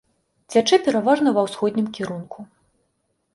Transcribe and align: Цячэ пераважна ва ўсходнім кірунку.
Цячэ 0.53 0.79
пераважна 0.87 1.29
ва 1.35 1.43
ўсходнім 1.49 1.87
кірунку. 1.99 2.39